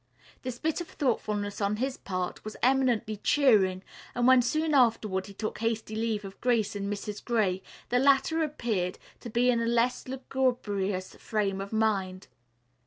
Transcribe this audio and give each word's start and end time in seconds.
This 0.41 0.57
bit 0.57 0.81
of 0.81 0.87
thoughtfulness 0.87 1.61
on 1.61 1.75
his 1.75 1.95
part 1.97 2.43
was 2.43 2.57
eminently 2.63 3.17
cheering, 3.17 3.83
and 4.15 4.25
when 4.25 4.41
soon 4.41 4.73
afterward 4.73 5.27
he 5.27 5.33
took 5.35 5.59
hasty 5.59 5.95
leave 5.95 6.25
of 6.25 6.41
Grace 6.41 6.75
and 6.75 6.91
Mrs. 6.91 7.23
Gray 7.23 7.61
the 7.89 7.99
latter 7.99 8.41
appeared 8.41 8.97
to 9.19 9.29
be 9.29 9.51
in 9.51 9.59
a 9.61 9.67
less 9.67 10.07
lugubrious 10.07 11.13
frame 11.17 11.61
of 11.61 11.71
mind. 11.71 12.25